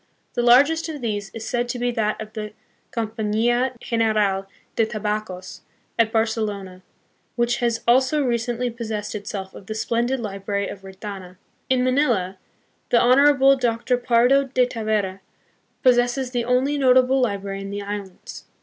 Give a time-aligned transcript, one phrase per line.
[0.33, 2.53] The largest of these is said to be that of the
[2.89, 5.61] Compania General de Tabacos,
[5.99, 6.81] at Barcelona,
[7.35, 11.37] which has also recently possessed itself of the splendid library of Retana.
[11.69, 12.39] In Manila
[12.89, 13.95] the Honorable Dr.
[13.95, 15.19] Pardo de Tavera
[15.83, 18.45] possesses the only notable library in the islands.